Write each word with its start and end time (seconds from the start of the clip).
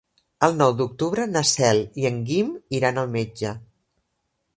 El 0.45 0.55
nou 0.61 0.71
d'octubre 0.77 1.27
na 1.33 1.43
Cel 1.49 1.81
i 2.03 2.07
en 2.11 2.17
Guim 2.31 2.49
iran 2.79 2.99
al 3.03 3.13
metge. 3.17 3.53